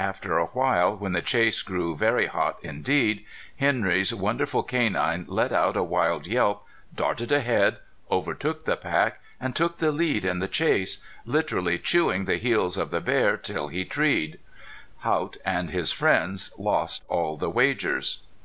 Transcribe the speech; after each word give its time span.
After 0.00 0.36
a 0.38 0.46
while, 0.46 0.96
when 0.96 1.12
the 1.12 1.22
chase 1.22 1.62
grew 1.62 1.94
very 1.94 2.26
hot 2.26 2.58
indeed, 2.64 3.24
Henry's 3.58 4.12
wonderful 4.12 4.64
canine 4.64 5.24
let 5.28 5.52
out 5.52 5.76
a 5.76 5.84
wild 5.84 6.26
yelp, 6.26 6.66
darted 6.92 7.30
ahead, 7.30 7.76
overtook 8.10 8.64
the 8.64 8.74
pack 8.76 9.20
and 9.40 9.54
took 9.54 9.76
the 9.76 9.92
lead 9.92 10.24
in 10.24 10.40
the 10.40 10.48
chase, 10.48 10.98
literally 11.24 11.78
chewing 11.78 12.24
the 12.24 12.38
heels 12.38 12.76
of 12.76 12.90
the 12.90 13.00
bear 13.00 13.36
till 13.36 13.68
he 13.68 13.84
treed. 13.84 14.40
Haught 15.02 15.36
and 15.44 15.70
his 15.70 15.92
friends 15.92 16.52
lost 16.58 17.04
all 17.06 17.36
the 17.36 17.48
wagers. 17.48 18.22